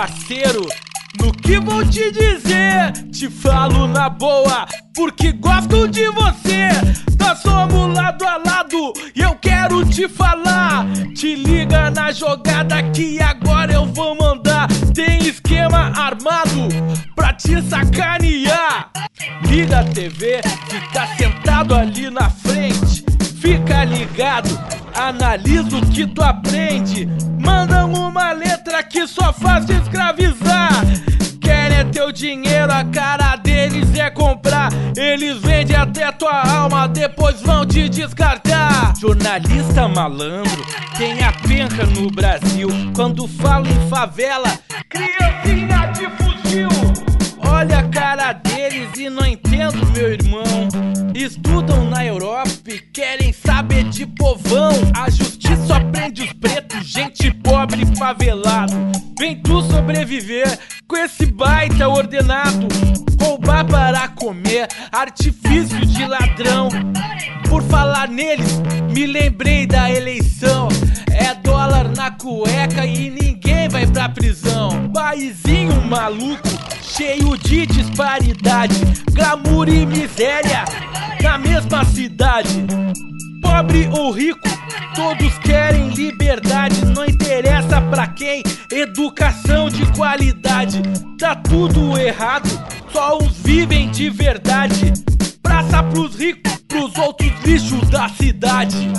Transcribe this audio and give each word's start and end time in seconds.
parceiro. 0.00 0.66
No 1.20 1.30
que 1.30 1.60
vou 1.60 1.84
te 1.84 2.10
dizer, 2.10 2.90
te 3.12 3.28
falo 3.28 3.86
na 3.86 4.08
boa, 4.08 4.66
porque 4.94 5.30
gosto 5.32 5.86
de 5.88 6.08
você. 6.12 6.70
Nós 7.18 7.40
somos 7.40 7.94
lado 7.94 8.24
a 8.24 8.38
lado 8.38 8.94
e 9.14 9.20
eu 9.20 9.34
quero 9.34 9.84
te 9.84 10.08
falar. 10.08 10.86
Te 11.14 11.34
liga 11.34 11.90
na 11.90 12.12
jogada 12.12 12.82
que 12.82 13.20
agora 13.20 13.74
eu 13.74 13.84
vou 13.84 14.16
mandar. 14.16 14.68
Tem 14.94 15.18
esquema 15.18 15.92
armado 15.94 16.68
pra 17.14 17.34
te 17.34 17.60
sacanear. 17.60 18.90
Liga 19.46 19.80
a 19.80 19.84
TV, 19.84 20.40
fica 20.70 21.06
sentado 21.18 21.74
ali 21.74 22.08
na 22.08 22.30
frente. 22.30 23.04
Fica 23.38 23.84
ligado, 23.84 24.48
analisa 24.94 25.76
o 25.76 25.86
que 25.90 26.06
tu 26.06 26.22
aprende. 26.22 27.06
Mandam 27.50 27.92
uma 27.92 28.30
letra 28.32 28.80
que 28.80 29.08
só 29.08 29.32
faz 29.32 29.68
escravizar. 29.68 30.70
Querem 31.40 31.78
é 31.78 31.84
teu 31.84 32.12
dinheiro, 32.12 32.72
a 32.72 32.84
cara 32.84 33.34
deles 33.34 33.92
é 33.98 34.08
comprar. 34.08 34.68
Eles 34.96 35.38
vendem 35.38 35.74
até 35.74 36.12
tua 36.12 36.42
alma, 36.48 36.86
depois 36.86 37.42
vão 37.42 37.66
te 37.66 37.88
descartar. 37.88 38.94
Jornalista 39.00 39.88
malandro, 39.88 40.64
tem 40.96 41.24
a 41.24 41.32
penca 41.32 41.84
no 41.86 42.08
Brasil. 42.12 42.68
Quando 42.94 43.26
falo 43.26 43.66
em 43.66 43.88
favela, 43.88 44.56
criancinha 44.88 45.86
de 45.86 46.06
fuzil. 46.22 46.68
Olha 47.38 47.80
a 47.80 47.88
cara 47.88 48.32
deles 48.32 48.96
e 48.96 49.10
não 49.10 49.26
entendo, 49.26 49.84
meu 49.92 50.12
irmão. 50.12 50.68
Estudam 51.12 51.84
na 51.90 52.06
Europa 52.06 52.48
e 52.68 52.78
querem 52.78 53.32
saber 53.32 53.84
de 53.84 54.06
povão. 54.06 54.70
Favelado. 58.10 58.74
Vem 59.18 59.36
tu 59.36 59.62
sobreviver 59.62 60.58
com 60.88 60.96
esse 60.96 61.26
baita 61.26 61.88
ordenado. 61.88 62.66
Roubar 63.20 63.64
para 63.64 64.08
comer, 64.08 64.66
artifício 64.90 65.84
de 65.86 66.06
ladrão. 66.06 66.68
Por 67.48 67.62
falar 67.62 68.08
neles, 68.08 68.60
me 68.92 69.06
lembrei 69.06 69.66
da 69.66 69.90
eleição. 69.90 70.68
É 71.12 71.34
dólar 71.34 71.88
na 71.96 72.10
cueca 72.10 72.84
e 72.84 73.10
ninguém 73.10 73.68
vai 73.68 73.86
pra 73.86 74.08
prisão. 74.08 74.90
Paizinho 74.92 75.80
maluco, 75.82 76.48
cheio 76.82 77.36
de 77.36 77.66
disparidade, 77.66 78.74
glamour 79.12 79.68
e 79.68 79.86
miséria 79.86 80.64
na 81.22 81.38
mesma 81.38 81.84
cidade. 81.84 82.66
Pobre 83.42 83.88
ou 83.92 84.10
rico, 84.10 84.48
todos 84.94 85.38
querem 85.38 85.88
liberdade, 85.90 86.84
não 86.86 87.04
interessa 87.04 87.80
pra 87.80 88.06
quem, 88.06 88.42
educação 88.70 89.68
de 89.68 89.84
qualidade. 89.92 90.82
Tá 91.18 91.34
tudo 91.34 91.98
errado, 91.98 92.48
só 92.92 93.18
uns 93.18 93.36
vivem 93.38 93.90
de 93.90 94.10
verdade. 94.10 94.92
Praça 95.42 95.82
pros 95.82 96.16
ricos, 96.16 96.56
pros 96.68 96.96
outros 96.96 97.32
lixos 97.44 97.88
da 97.90 98.08
cidade. 98.08 98.90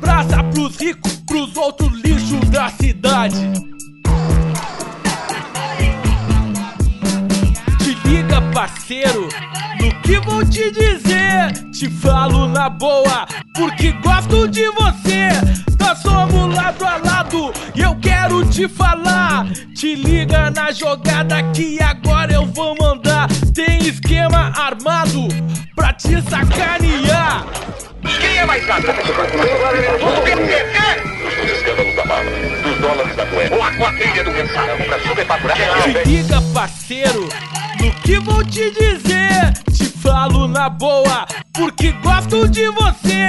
Praça 0.00 0.44
pros 0.44 0.76
ricos, 0.76 1.12
pros 1.26 1.56
outros 1.56 1.92
lixos 2.00 2.50
da 2.50 2.68
cidade. 2.68 3.52
Te 7.78 8.08
liga, 8.08 8.42
parceiro, 8.52 9.28
que 10.10 10.18
vou 10.28 10.44
te 10.44 10.72
dizer. 10.72 11.52
Te 11.70 11.88
falo 11.88 12.48
na 12.48 12.68
boa, 12.68 13.26
porque 13.54 13.92
gosto 14.02 14.48
de 14.48 14.68
você. 14.70 15.28
Nós 15.78 15.98
somos 15.98 16.52
lado 16.52 16.84
a 16.84 16.96
lado 16.96 17.52
e 17.76 17.80
eu 17.80 17.94
quero 18.00 18.44
te 18.46 18.66
falar. 18.68 19.46
Te 19.72 19.94
liga 19.94 20.50
na 20.50 20.72
jogada 20.72 21.40
que 21.52 21.80
agora 21.80 22.32
eu 22.32 22.44
vou 22.44 22.76
mandar. 22.80 23.28
Tem 23.54 23.78
esquema 23.86 24.52
armado 24.56 25.28
pra 25.76 25.92
te 25.92 26.20
sacanear. 26.22 27.46
Quem 28.02 28.38
é 28.38 28.44
mais 28.44 28.66
gato? 28.66 28.88
O 28.88 30.22
PPT? 30.22 30.78
Os 31.40 31.50
escândalos 31.50 31.94
da 31.94 32.04
bala, 32.04 32.30
dos 32.62 32.78
dólares 32.80 33.16
da 33.16 33.26
cueca, 33.26 33.54
ou 33.54 33.62
a 33.62 33.72
quadrilha 33.74 34.24
do 34.24 34.32
pensarão 34.32 34.76
pra 34.76 35.00
superfaturar. 35.00 35.56
Te 35.84 36.08
liga, 36.08 36.42
parceiro, 36.52 37.28
no 37.80 37.92
que 38.02 38.18
vou 38.18 38.44
te 38.44 38.70
dizer. 38.72 39.69
Falo 40.10 40.48
na 40.48 40.68
boa, 40.68 41.24
porque 41.54 41.92
gosto 42.02 42.48
de 42.48 42.68
você. 42.72 43.28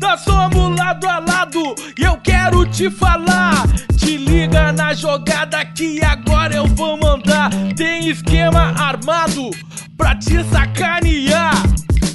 Nós 0.00 0.22
somos 0.22 0.78
lado 0.78 1.06
a 1.06 1.18
lado 1.18 1.74
e 1.98 2.02
eu 2.02 2.16
quero 2.22 2.64
te 2.64 2.90
falar. 2.90 3.68
Te 3.98 4.16
liga 4.16 4.72
na 4.72 4.94
jogada 4.94 5.62
que 5.62 6.02
agora 6.02 6.54
eu 6.54 6.66
vou 6.68 6.96
mandar. 6.96 7.50
Tem 7.76 8.08
esquema 8.08 8.72
armado 8.78 9.50
pra 9.94 10.16
te 10.16 10.42
sacanear. 10.44 11.52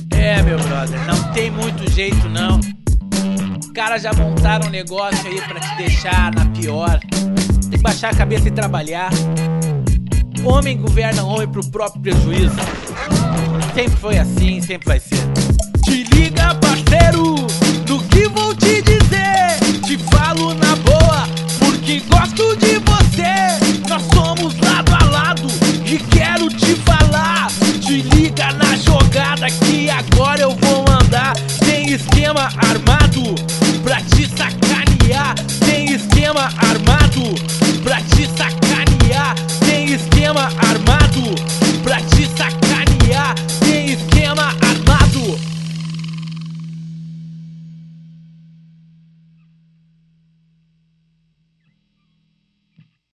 É, 0.09 0.41
meu 0.41 0.57
brother, 0.57 1.00
não 1.06 1.31
tem 1.31 1.51
muito 1.51 1.88
jeito 1.91 2.27
não. 2.27 2.59
Os 3.59 3.72
caras 3.72 4.01
já 4.01 4.11
montaram 4.13 4.66
um 4.66 4.72
negócio 4.72 5.29
aí 5.29 5.39
pra 5.41 5.59
te 5.59 5.77
deixar 5.77 6.33
na 6.33 6.47
pior. 6.47 7.00
Tem 7.69 7.69
que 7.69 7.77
baixar 7.77 8.13
a 8.13 8.16
cabeça 8.16 8.47
e 8.47 8.51
trabalhar. 8.51 9.11
Homem 10.44 10.75
governa 10.75 11.23
homem 11.23 11.47
pro 11.47 11.63
próprio 11.69 12.01
prejuízo. 12.01 12.56
Sempre 13.73 13.97
foi 13.97 14.17
assim, 14.17 14.61
sempre 14.61 14.87
vai 14.87 14.99
ser. 14.99 15.27
Te 15.83 16.03
liga, 16.15 16.55
parceiro, 16.55 17.35
do 17.85 17.99
que 18.09 18.27
vou 18.29 18.55
te 18.55 18.81
dizer. 18.81 19.59
Te 19.85 19.97
falo 20.11 20.53
na 20.55 20.75
boa, 20.77 21.27
porque 21.59 22.01
gosto 22.09 22.55
de 22.57 22.79
você. 22.79 23.87
Nós 23.87 24.01
somos 24.13 24.57
lado 24.59 24.93
a 24.93 25.05
lado 25.05 25.47
e 25.85 25.97
quero 25.97 26.49
te 26.49 26.75
falar. 26.75 27.47
Te 27.79 28.01
liga 28.01 28.51
na 28.53 28.75
jogada 28.77 29.47
que 29.47 29.89
agora 29.89 30.41
eu 30.41 30.55
vou 30.55 30.83
mandar. 30.83 31.33
Tem 31.59 31.91
esquema 31.93 32.49
armado 32.57 33.35
pra 33.83 34.01
te 34.01 34.27
sacanear. 34.27 35.35
Tem 35.65 35.93
esquema 35.93 36.49
armado 36.57 37.35
pra 37.83 38.01
te 38.01 38.27
sacanear. 38.37 39.35
Tem 39.59 39.93
esquema 39.93 40.49
armado 40.67 41.56